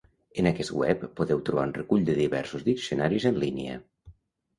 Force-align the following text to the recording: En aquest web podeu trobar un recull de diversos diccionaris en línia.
En 0.43 0.47
aquest 0.51 0.71
web 0.77 1.03
podeu 1.19 1.43
trobar 1.49 1.65
un 1.69 1.73
recull 1.75 2.07
de 2.07 2.15
diversos 2.21 2.65
diccionaris 2.71 3.29
en 3.31 3.39
línia. 3.45 3.77